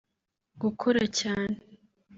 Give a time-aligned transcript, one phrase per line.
[0.61, 1.55] gukora cyane